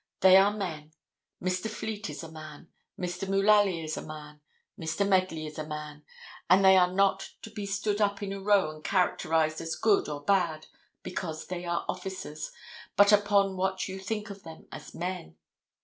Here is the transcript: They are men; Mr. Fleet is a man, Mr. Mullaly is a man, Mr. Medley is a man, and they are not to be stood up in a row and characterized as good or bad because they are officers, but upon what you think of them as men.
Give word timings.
They 0.21 0.35
are 0.35 0.49
men; 0.51 0.93
Mr. 1.43 1.69
Fleet 1.69 2.09
is 2.09 2.23
a 2.23 2.31
man, 2.31 2.69
Mr. 2.99 3.29
Mullaly 3.29 3.83
is 3.83 3.97
a 3.97 4.01
man, 4.01 4.41
Mr. 4.75 5.07
Medley 5.07 5.45
is 5.45 5.59
a 5.59 5.67
man, 5.67 6.03
and 6.49 6.65
they 6.65 6.75
are 6.75 6.91
not 6.91 7.33
to 7.43 7.51
be 7.51 7.67
stood 7.67 8.01
up 8.01 8.23
in 8.23 8.33
a 8.33 8.41
row 8.41 8.71
and 8.71 8.83
characterized 8.83 9.61
as 9.61 9.75
good 9.75 10.09
or 10.09 10.23
bad 10.23 10.65
because 11.03 11.45
they 11.45 11.65
are 11.65 11.85
officers, 11.87 12.51
but 12.95 13.11
upon 13.13 13.57
what 13.57 13.87
you 13.87 13.99
think 13.99 14.31
of 14.31 14.41
them 14.41 14.65
as 14.71 14.95
men. 14.95 15.35